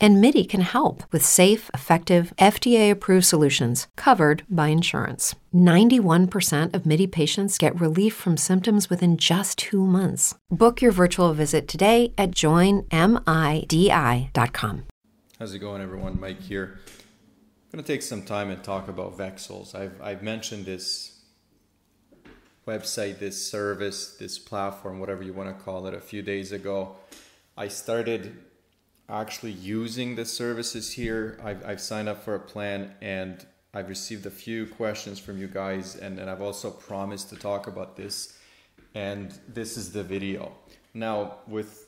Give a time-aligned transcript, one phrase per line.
[0.00, 5.34] And MIDI can help with safe, effective, FDA approved solutions covered by insurance.
[5.52, 10.36] 91% of MIDI patients get relief from symptoms within just two months.
[10.50, 12.86] Book your virtual visit today at joinmidi.com.
[15.38, 16.20] How's it going, everyone?
[16.20, 16.78] Mike here.
[16.86, 19.74] I'm going to take some time and talk about Vexels.
[19.74, 21.20] I've, I've mentioned this
[22.66, 26.96] website, this service, this platform, whatever you want to call it, a few days ago.
[27.56, 28.36] I started
[29.08, 31.38] actually using the services here.
[31.42, 33.44] I've, I've signed up for a plan and
[33.74, 37.66] I've received a few questions from you guys, and, and I've also promised to talk
[37.66, 38.36] about this.
[38.94, 40.52] And this is the video.
[40.94, 41.86] Now, with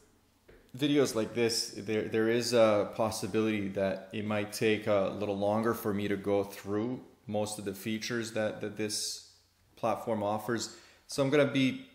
[0.77, 5.73] videos like this, there, there is a possibility that it might take a little longer
[5.73, 9.31] for me to go through most of the features that, that this
[9.77, 10.77] platform offers.
[11.07, 11.87] So I'm going to be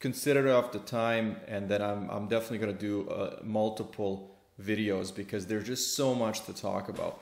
[0.00, 4.31] considerate of the time, and then I'm, I'm definitely going to do uh, multiple
[4.62, 7.20] videos because there's just so much to talk about.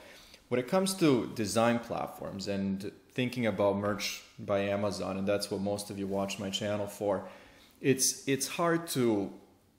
[0.49, 5.61] When it comes to design platforms and thinking about merch by Amazon, and that's what
[5.61, 7.25] most of you watch my channel for,
[7.81, 9.33] it's it's hard to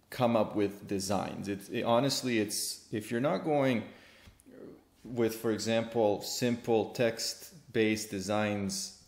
[0.10, 1.48] come up with designs.
[1.48, 3.84] It's it, honestly, it's if you're not going
[5.04, 9.02] with, for example, simple text-based designs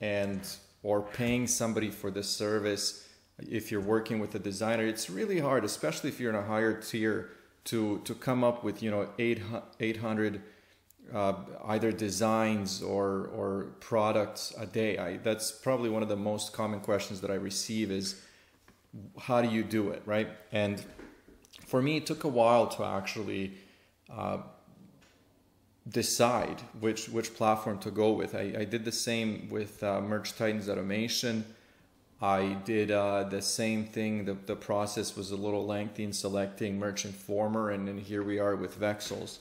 [0.00, 0.40] and
[0.82, 3.08] or paying somebody for the service
[3.48, 6.74] if you're working with a designer it's really hard especially if you're in a higher
[6.74, 7.30] tier
[7.64, 10.42] to to come up with you know 800
[11.12, 11.34] uh,
[11.66, 14.98] either designs or or products a day.
[14.98, 18.20] I, that's probably one of the most common questions that I receive is
[19.18, 20.28] how do you do it, right?
[20.50, 20.82] And
[21.66, 23.54] for me, it took a while to actually
[24.10, 24.38] uh,
[25.88, 28.34] decide which which platform to go with.
[28.34, 31.44] I, I did the same with uh, Merch Titans Automation.
[32.22, 34.24] I did uh, the same thing.
[34.24, 38.38] The, the process was a little lengthy in selecting Merch Informer, and then here we
[38.38, 39.38] are with Vexels.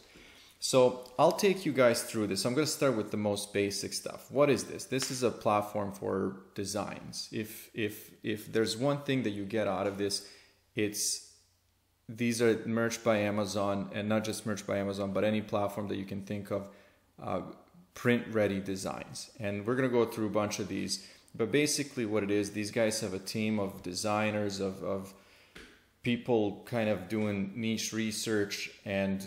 [0.60, 2.44] So I'll take you guys through this.
[2.44, 4.32] I'm going to start with the most basic stuff.
[4.32, 4.86] What is this?
[4.86, 7.30] This is a platform for designs.
[7.32, 10.28] If if if there's one thing that you get out of this,
[10.76, 11.32] it's
[12.08, 15.98] these are merch by Amazon, and not just merch by Amazon, but any platform that
[15.98, 16.70] you can think of,
[17.22, 17.42] uh,
[17.94, 19.32] print ready designs.
[19.40, 21.08] And we're going to go through a bunch of these.
[21.34, 25.14] But basically, what it is, these guys have a team of designers, of, of
[26.04, 29.26] people kind of doing niche research and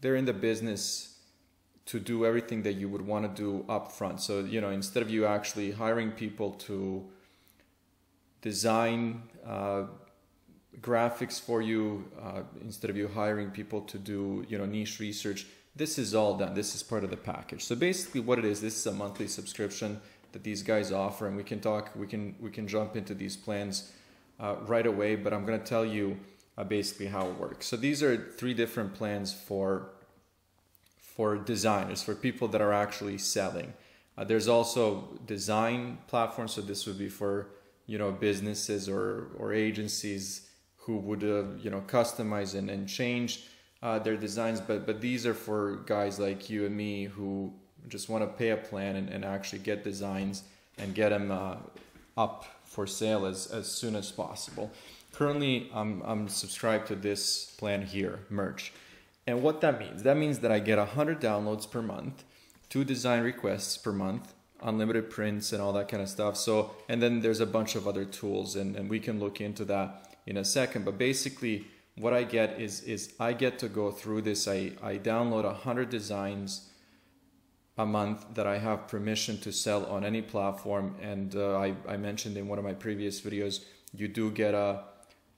[0.00, 1.16] they're in the business
[1.86, 4.20] to do everything that you would want to do up front.
[4.20, 7.04] So, you know, instead of you actually hiring people to
[8.42, 9.84] design uh,
[10.80, 15.46] graphics for you, uh, instead of you hiring people to do, you know, niche research,
[15.74, 16.54] this is all done.
[16.54, 17.64] This is part of the package.
[17.64, 20.00] So basically what it is, this is a monthly subscription
[20.32, 23.36] that these guys offer and we can talk, we can, we can jump into these
[23.36, 23.92] plans
[24.40, 26.18] uh, right away, but I'm going to tell you
[26.56, 27.66] uh, basically how it works.
[27.66, 29.90] So these are three different plans for
[31.18, 33.72] for designers, for people that are actually selling.
[34.16, 37.48] Uh, there's also design platforms, so this would be for
[37.86, 43.46] you know businesses or or agencies who would uh, you know customize and, and change
[43.82, 44.60] uh, their designs.
[44.60, 47.52] But but these are for guys like you and me who
[47.88, 50.42] just want to pay a plan and, and actually get designs
[50.78, 51.56] and get them uh,
[52.16, 54.70] up for sale as, as soon as possible.
[55.12, 58.72] Currently, I'm, I'm subscribed to this plan here, Merch.
[59.26, 62.24] And what that means, that means that I get 100 downloads per month,
[62.68, 64.32] two design requests per month,
[64.62, 66.36] unlimited prints and all that kind of stuff.
[66.36, 69.64] So, and then there's a bunch of other tools and, and we can look into
[69.66, 70.84] that in a second.
[70.84, 71.66] But basically
[71.96, 74.48] what I get is, is I get to go through this.
[74.48, 76.67] I, I download 100 designs
[77.78, 80.96] a month that I have permission to sell on any platform.
[81.00, 84.82] And uh, I, I mentioned in one of my previous videos, you do get a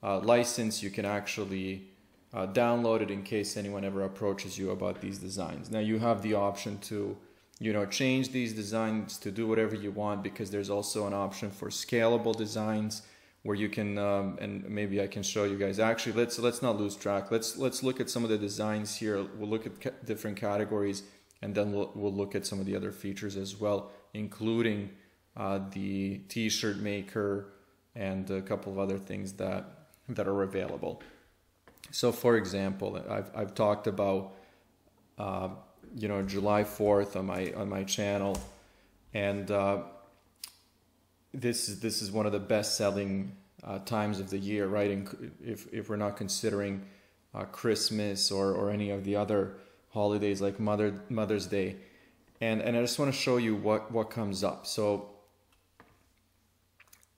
[0.03, 1.91] uh, license, you can actually
[2.33, 5.71] uh, download it in case anyone ever approaches you about these designs.
[5.71, 7.17] Now you have the option to,
[7.59, 11.51] you know, change these designs to do whatever you want because there's also an option
[11.51, 13.03] for scalable designs
[13.43, 15.79] where you can, um, and maybe I can show you guys.
[15.79, 17.31] Actually, let's let's not lose track.
[17.31, 19.25] Let's let's look at some of the designs here.
[19.39, 21.03] We'll look at ca different categories,
[21.43, 24.91] and then we'll we'll look at some of the other features as well, including
[25.37, 27.53] uh, the T-shirt maker
[27.95, 31.03] and a couple of other things that that are available.
[31.93, 34.35] So, for example, I've, I've talked about
[35.19, 35.49] uh,
[35.97, 38.37] you know July 4th on my on my channel,
[39.15, 39.83] and uh,
[41.33, 45.07] this is this is one of the best selling uh, times of the year, right?
[45.45, 46.83] if if we're not considering
[47.35, 49.55] uh, Christmas or, or any of the other
[49.91, 51.77] holidays like Mother Mother's Day.
[52.41, 54.67] And, and I just want to show you what, what comes up.
[54.67, 55.11] So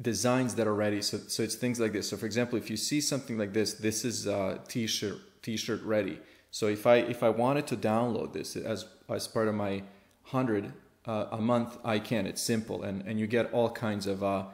[0.01, 1.01] designs that are ready.
[1.01, 2.09] So, so it's things like this.
[2.09, 6.19] So for example, if you see something like this, this is a t-shirt, t-shirt ready.
[6.51, 9.83] So if I, if I wanted to download this as, as part of my
[10.25, 10.73] hundred
[11.07, 12.83] uh, a month, I can, it's simple.
[12.83, 14.45] And, and you get all kinds of uh,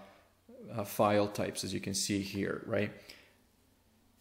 [0.77, 2.93] uh, file types as you can see here, right?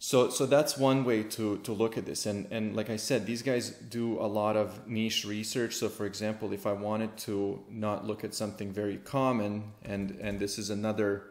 [0.00, 2.26] So, so that's one way to, to look at this.
[2.26, 5.74] And, and like I said, these guys do a lot of niche research.
[5.74, 10.38] So for example, if I wanted to not look at something very common, and, and
[10.38, 11.24] this is another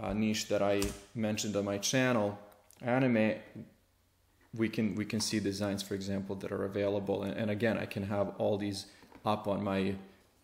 [0.00, 0.82] uh, niche that I
[1.14, 2.38] mentioned on my channel,
[2.80, 3.34] anime,
[4.56, 7.24] we can, we can see designs, for example, that are available.
[7.24, 8.86] And, and again, I can have all these
[9.26, 9.96] up on my,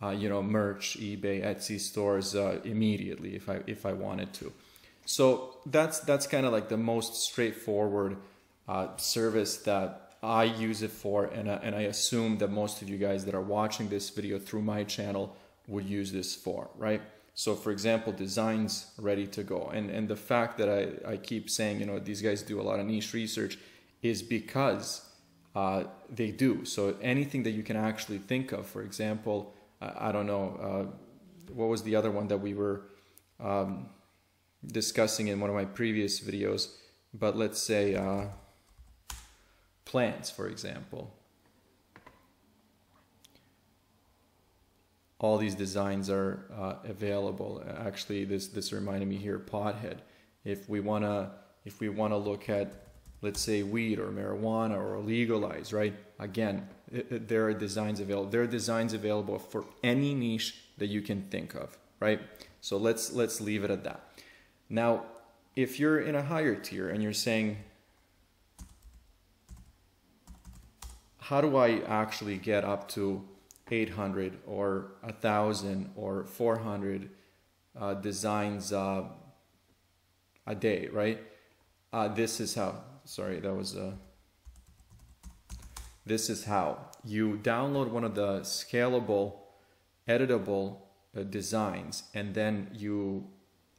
[0.03, 4.53] uh, you know, merch, eBay, Etsy stores uh, immediately if I, if I wanted to.
[5.05, 8.17] So that's that's kind of like the most straightforward
[8.69, 12.89] uh, service that I use it for, and uh, and I assume that most of
[12.89, 15.37] you guys that are watching this video through my channel
[15.67, 17.03] would use this for, right?
[17.35, 21.51] So for example, designs ready to go, and and the fact that I I keep
[21.51, 23.59] saying you know these guys do a lot of niche research
[24.03, 25.03] is because
[25.55, 26.65] uh, they do.
[26.65, 31.53] So anything that you can actually think of, for example, I, I don't know uh,
[31.53, 32.83] what was the other one that we were.
[33.41, 33.91] Um,
[34.67, 36.75] discussing in one of my previous videos,
[37.13, 38.27] but let's say uh,
[39.85, 41.15] plants, for example.
[45.19, 47.65] All these designs are uh, available.
[47.79, 49.99] Actually, this this reminded me here, pothead.
[50.45, 51.33] If we wanna
[51.65, 52.85] if we wanna look at
[53.23, 55.95] let's say weed or marijuana or legalize, right?
[56.19, 58.31] Again, there are designs available.
[58.31, 62.21] There are designs available for any niche that you can think of, right?
[62.61, 64.14] So let's let's leave it at that.
[64.69, 65.05] Now,
[65.57, 67.59] if you're in a higher tier and you're saying,
[71.19, 73.25] how do I actually get up to
[73.71, 77.11] 800 or 1000 or 400
[77.79, 79.05] uh, designs uh,
[80.47, 81.21] a day, right?
[81.93, 83.93] Uh, this is how, sorry, that was uh,
[86.07, 89.37] this is how you download one of the scalable,
[90.07, 90.77] editable
[91.17, 93.27] uh, designs and then you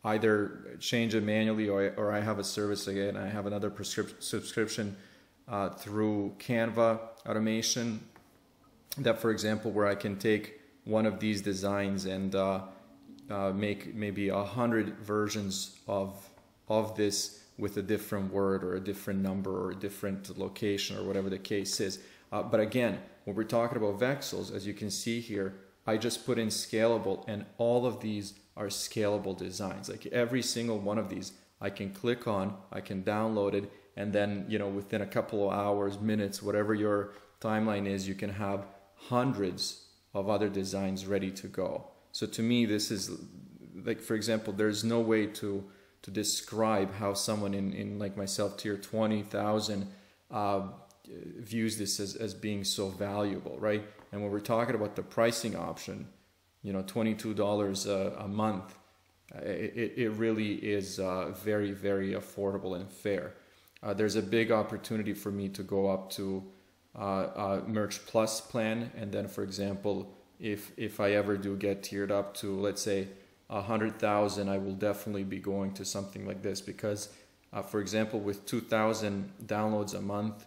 [0.05, 3.17] either change it manually or, or I have a service again.
[3.17, 4.95] I have another prescription subscription
[5.47, 8.01] uh, through Canva automation
[8.97, 12.61] that, for example, where I can take one of these designs and uh,
[13.29, 16.29] uh, make maybe a hundred versions of
[16.67, 21.03] of this with a different word or a different number or a different location or
[21.03, 21.99] whatever the case is.
[22.31, 25.55] Uh, but again, when we're talking about Vexels, as you can see here,
[25.87, 29.89] I just put in scalable and all of these are scalable designs.
[29.89, 34.11] Like every single one of these, I can click on, I can download it, and
[34.11, 38.29] then, you know, within a couple of hours, minutes, whatever your timeline is, you can
[38.29, 38.65] have
[38.95, 41.91] hundreds of other designs ready to go.
[42.11, 43.11] So to me, this is
[43.83, 45.63] like, for example, there's no way to
[46.05, 49.87] to describe how someone in, in like myself, tier 20,000,
[50.29, 50.61] uh,
[51.39, 53.83] views this as, as being so valuable, right?
[54.15, 56.07] And when we're talking about the pricing option,
[56.63, 58.73] you know, $22 a, a month,
[59.35, 63.33] uh, it, it really is uh, very, very affordable and fair.
[63.83, 66.41] Uh, there's a big opportunity for me to go up to
[66.97, 67.01] uh,
[67.35, 68.89] a Merch Plus plan.
[68.95, 73.09] And then, for example, if, if I ever do get tiered up to, let's say,
[73.49, 77.09] a hundred thousand, I will definitely be going to something like this because,
[77.51, 80.45] uh, for example, with 2,000 downloads a month,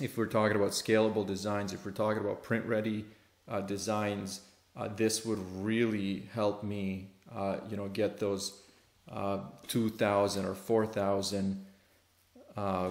[0.00, 3.04] if we're talking about scalable designs, if we're talking about print ready
[3.48, 4.40] uh, designs,
[4.76, 8.62] uh, this would really help me, uh, you know, get those
[9.10, 11.66] uh, 2,000 or 4,000
[12.56, 12.90] uh,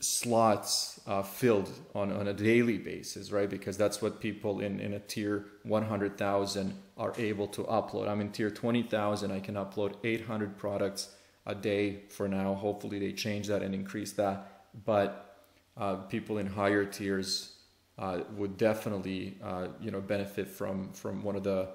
[0.00, 3.50] slots uh, filled on, on a daily basis, right?
[3.50, 8.08] Because that's what people in, in a tier 100,000 are able to upload.
[8.08, 11.10] I'm in tier 20,000, I can upload 800 products
[11.46, 12.54] a day for now.
[12.54, 14.62] Hopefully they change that and increase that.
[14.84, 15.33] But
[15.76, 17.54] uh, people in higher tiers
[17.98, 21.68] uh, would definitely uh, you know benefit from from one of the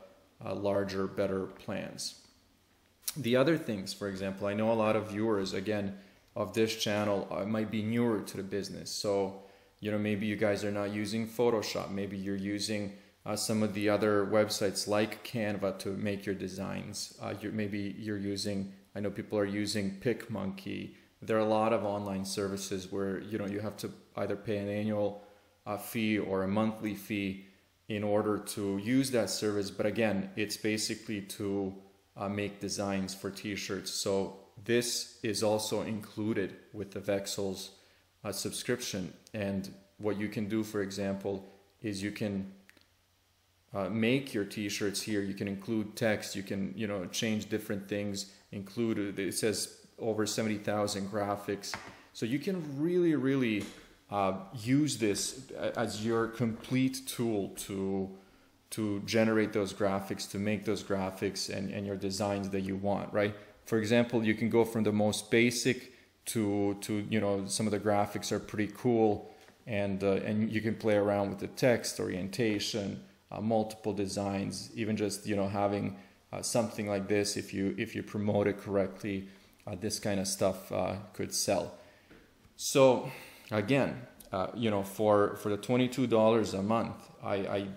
[0.45, 2.21] uh, larger, better plans.
[3.17, 5.97] The other things, for example, I know a lot of viewers again
[6.35, 9.43] of this channel uh, might be newer to the business, so
[9.79, 12.93] you know maybe you guys are not using Photoshop, maybe you're using
[13.25, 17.17] uh, some of the other websites like Canva to make your designs.
[17.41, 20.95] You're, maybe you're using, I know people are using PicMonkey.
[21.21, 24.57] There are a lot of online services where you know you have to either pay
[24.57, 25.23] an annual
[25.65, 27.45] a fee or a monthly fee
[27.87, 29.69] in order to use that service.
[29.69, 31.75] But again, it's basically to
[32.17, 33.91] uh, make designs for t-shirts.
[33.91, 37.69] So this is also included with the Vexels
[38.23, 39.13] uh, subscription.
[39.33, 41.45] And what you can do, for example,
[41.81, 42.51] is you can
[43.73, 45.21] uh, make your t-shirts here.
[45.21, 46.35] You can include text.
[46.35, 48.31] You can you know change different things.
[48.51, 51.75] Include it says over seventy thousand graphics.
[52.13, 53.65] So you can really really
[54.09, 58.09] uh, use this as your complete tool to
[58.71, 63.11] to generate those graphics, to make those graphics and, and your designs that you want,
[63.11, 63.33] right?
[63.65, 65.93] For example, you can go from the most basic
[66.29, 69.31] to to you know some of the graphics are pretty cool
[69.65, 73.01] and uh, and you can play around with the text orientation
[73.31, 75.97] uh, multiple designs even just you know having
[76.31, 79.27] uh, something like this if you if you promote it correctly
[79.79, 81.73] this kind of stuff uh, could sell.
[82.55, 83.11] So
[83.51, 84.01] again
[84.31, 87.67] uh, you know for for the $22 a month I, I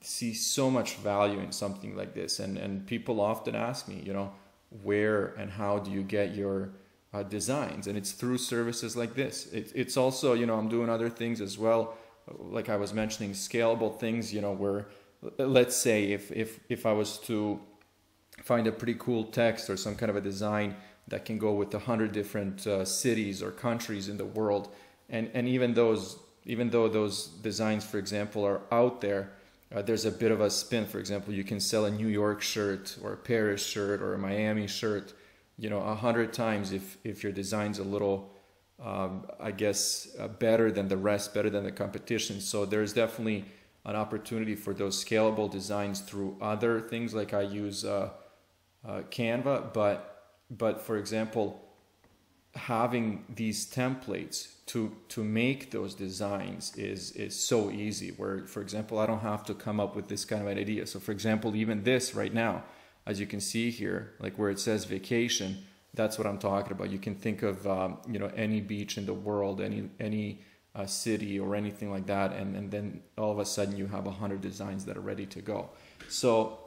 [0.00, 2.40] see so much value in something like this.
[2.40, 4.32] And and people often ask me you know
[4.82, 6.70] where and how do you get your
[7.12, 7.86] uh, designs?
[7.86, 9.46] And it's through services like this.
[9.52, 11.96] It, it's also you know i'm doing other things as well.
[12.28, 14.86] Like i was mentioning scalable things you know where
[15.38, 17.60] let's say if if if i was to
[18.42, 20.74] find a pretty cool text or some kind of a design
[21.08, 24.68] that can go with a hundred different uh, cities or countries in the world
[25.08, 29.32] and and even those even though those designs for example are out there
[29.74, 32.40] uh, there's a bit of a spin for example you can sell a new york
[32.42, 35.12] shirt or a paris shirt or a miami shirt
[35.58, 38.32] you know a hundred times if if your design's a little
[38.84, 42.40] um, I guess uh, better than the rest, better than the competition.
[42.40, 43.44] So there's definitely
[43.84, 48.10] an opportunity for those scalable designs through other things like I use uh,
[48.86, 50.11] uh, Canva, but
[50.58, 51.60] but for example,
[52.54, 58.10] having these templates to to make those designs is is so easy.
[58.10, 60.86] Where for example, I don't have to come up with this kind of an idea.
[60.86, 62.64] So for example, even this right now
[63.06, 65.58] as you can see here, like where it says vacation,
[65.94, 66.90] that's what I'm talking about.
[66.90, 70.40] You can think of um, you know any beach in the world, any any
[70.74, 74.06] uh, city or anything like that, and and then all of a sudden you have
[74.06, 75.70] a hundred designs that are ready to go.
[76.08, 76.58] So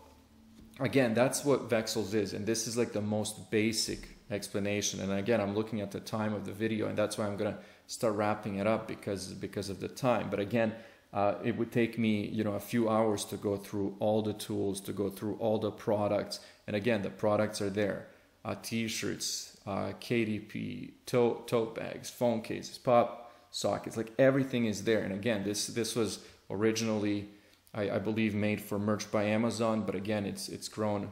[0.79, 4.99] again, that's what Vexels is, and this is like the most basic explanation.
[5.01, 7.57] And again, I'm looking at the time of the video, and that's why I'm gonna
[7.87, 10.29] start wrapping it up because because of the time.
[10.29, 10.73] But again
[11.15, 14.33] uh, it would take me, you know, a few hours to go through all the
[14.33, 16.41] tools, to go through all the products.
[16.67, 18.07] And again, the products are there:
[18.43, 23.95] uh, t-shirts, uh, KDP, tote, tote bags, phone cases, pop sockets.
[23.95, 24.99] Like everything is there.
[24.99, 27.29] And again, this this was originally,
[27.75, 31.11] I, I believe, made for merch by Amazon, but again, it's it's grown,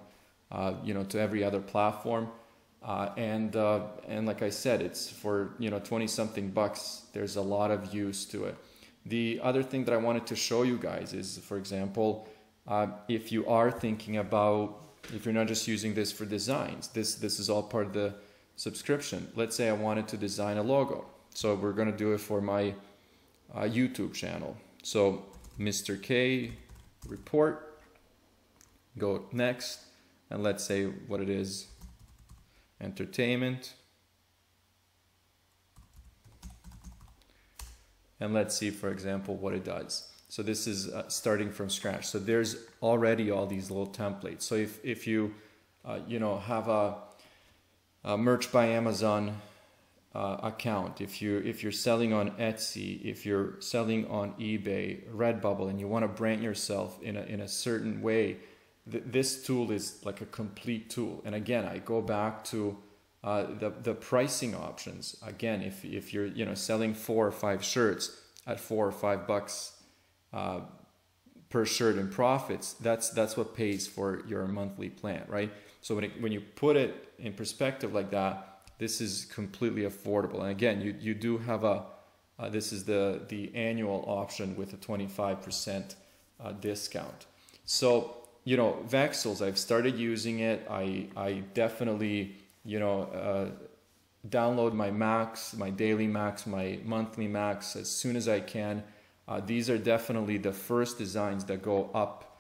[0.52, 2.30] uh, you know, to every other platform.
[2.82, 7.04] Uh, and uh, and like I said, it's for you know twenty something bucks.
[7.14, 8.56] There's a lot of use to it.
[9.06, 12.28] The other thing that I wanted to show you guys is, for example,
[12.68, 14.82] uh, if you are thinking about,
[15.14, 18.14] if you're not just using this for designs, this, this is all part of the
[18.56, 19.30] subscription.
[19.36, 21.06] Let's say I wanted to design a logo.
[21.34, 22.74] So we're going to do it for my
[23.54, 24.56] uh, YouTube channel.
[24.84, 25.26] So
[25.60, 26.02] Mr.
[26.02, 26.52] K
[27.08, 27.80] report,
[28.98, 29.80] go next,
[30.30, 31.68] and let's say what it is,
[32.82, 33.74] entertainment.
[38.24, 40.08] and let's see, for example, what it does.
[40.30, 42.08] So this is uh, starting from scratch.
[42.08, 44.44] So there's already all these little templates.
[44.44, 45.36] So if, if you,
[45.84, 46.96] uh, you know, have a,
[48.06, 49.42] a merch by Amazon
[50.16, 55.70] uh, account, if you if you're selling on Etsy, if you're selling on eBay, Redbubble,
[55.70, 58.38] and you want to brand yourself in a in a certain way,
[58.90, 61.22] th- this tool is like a complete tool.
[61.26, 62.78] And again, I go back to
[63.24, 65.18] uh, the the pricing options.
[65.26, 68.16] Again if if you're you know selling four or five shirts
[68.46, 69.82] at four or five bucks
[70.32, 70.60] uh,
[71.50, 75.52] per shirt in profits that's that's what pays for your monthly plan right?
[75.82, 78.53] So when it, when you put it in perspective like that
[78.84, 81.78] this is completely affordable and again you you do have a
[82.40, 85.96] uh, this is the the annual option with a 25%
[86.44, 87.20] uh, discount
[87.66, 87.86] so
[88.44, 91.30] you know Vexels I've started using it I I
[91.64, 92.18] definitely
[92.66, 93.50] you know, uh,
[94.28, 98.84] download my max, my daily max, my monthly max as soon as I can.
[99.28, 102.40] Uh, these are definitely the first designs that go up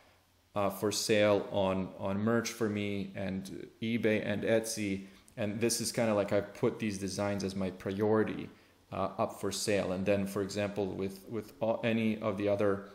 [0.55, 5.07] uh, for sale on on merch for me and eBay and Etsy.
[5.37, 8.49] And this is kind of like I put these designs as my priority
[8.91, 9.91] uh, up for sale.
[9.91, 12.89] And then, for example, with with all, any of the other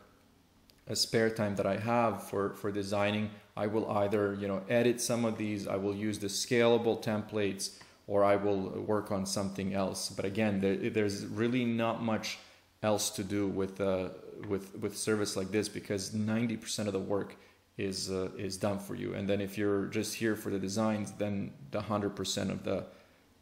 [0.88, 5.00] uh, spare time that I have for for designing, I will either you know edit
[5.00, 9.75] some of these, I will use the scalable templates, or I will work on something
[9.75, 10.09] else.
[10.09, 12.38] But again, there, there's really not much
[12.83, 14.11] else to do with uh,
[14.49, 17.37] with with service like this because 90% of the work
[17.78, 19.14] is uh, is done for you.
[19.14, 22.85] And then if you're just here for the designs, then the 100% of the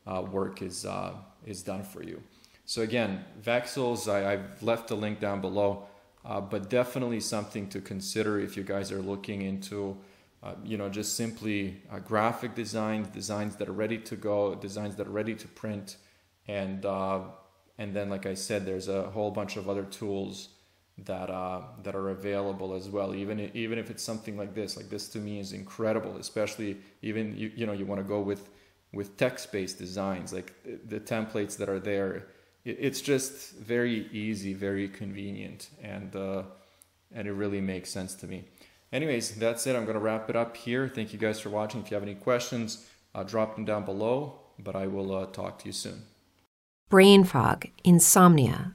[0.06, 1.14] uh, work is uh,
[1.44, 2.22] is done for you.
[2.66, 5.86] So again, Vexels, I, I've left the link down below,
[6.24, 9.96] uh, but definitely something to consider if you guys are looking into,
[10.42, 14.96] uh, you know, just simply uh, graphic designs, designs that are ready to go, designs
[14.96, 15.96] that are ready to print,
[16.46, 17.20] and uh,
[17.78, 20.48] and then like I said, there's a whole bunch of other tools
[21.04, 23.14] that uh, that are available as well.
[23.14, 26.16] Even even if it's something like this, like this to me is incredible.
[26.16, 28.48] Especially even you you know you want to go with
[28.92, 32.26] with text-based designs, like the templates that are there
[32.66, 36.42] it's just very easy, very convenient, and uh,
[37.14, 38.44] and it really makes sense to me.
[38.92, 39.76] Anyways, that's it.
[39.76, 40.88] I'm to wrap it up here.
[40.88, 41.80] Thank you guys for watching.
[41.80, 44.40] If you have any questions, uh, drop them down below.
[44.58, 46.02] But I will uh, talk to you soon.
[46.88, 48.74] Brain fog, insomnia,